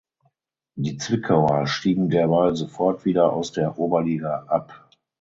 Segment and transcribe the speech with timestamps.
[0.73, 4.89] Die Zwickauer stiegen derweil sofort wieder aus der Oberliga ab.